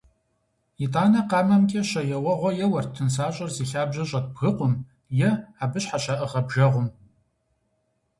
[0.83, 4.73] Итӏанэ къамэмкӀэ щэ еуэгъуэ еуэрт нысащӀэр зи лъабжьэ щӀэт бгыкъум
[5.27, 5.29] е
[5.63, 6.87] абы щхьэщаӀыгъэ бжэгъум.